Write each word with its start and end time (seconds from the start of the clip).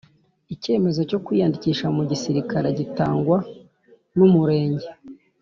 icyemezo 0.53 0.99
cyo 1.09 1.19
kwiyandikisha 1.25 1.85
mu 1.95 2.03
gisirikare 2.09 2.69
gitangwa 2.79 3.37
n’umurenge 4.17 4.87